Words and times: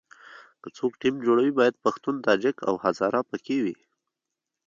که 0.61 0.67
څوک 0.77 0.91
ټیم 1.01 1.15
جوړوي 1.25 1.51
باید 1.59 1.81
پښتون، 1.85 2.15
تاجک 2.27 2.55
او 2.67 2.75
هزاره 2.83 3.21
په 3.29 3.37
کې 3.45 3.57
وي. 3.63 3.77